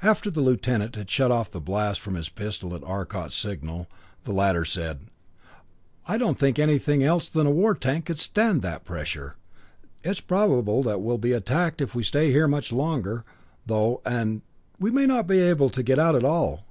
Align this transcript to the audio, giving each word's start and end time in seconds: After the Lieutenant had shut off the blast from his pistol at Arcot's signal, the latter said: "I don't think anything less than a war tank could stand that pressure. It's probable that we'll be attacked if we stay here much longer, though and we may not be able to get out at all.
After 0.00 0.30
the 0.30 0.40
Lieutenant 0.40 0.96
had 0.96 1.10
shut 1.10 1.30
off 1.30 1.50
the 1.50 1.60
blast 1.60 2.00
from 2.00 2.14
his 2.14 2.30
pistol 2.30 2.74
at 2.74 2.82
Arcot's 2.82 3.36
signal, 3.36 3.88
the 4.24 4.32
latter 4.32 4.64
said: 4.64 5.00
"I 6.08 6.16
don't 6.16 6.38
think 6.38 6.58
anything 6.58 7.02
less 7.02 7.28
than 7.28 7.46
a 7.46 7.50
war 7.50 7.74
tank 7.74 8.06
could 8.06 8.18
stand 8.18 8.62
that 8.62 8.86
pressure. 8.86 9.36
It's 10.02 10.22
probable 10.22 10.82
that 10.84 11.02
we'll 11.02 11.18
be 11.18 11.32
attacked 11.34 11.82
if 11.82 11.94
we 11.94 12.02
stay 12.02 12.32
here 12.32 12.48
much 12.48 12.72
longer, 12.72 13.22
though 13.66 14.00
and 14.06 14.40
we 14.78 14.90
may 14.90 15.04
not 15.04 15.26
be 15.26 15.40
able 15.40 15.68
to 15.68 15.82
get 15.82 15.98
out 15.98 16.16
at 16.16 16.24
all. 16.24 16.64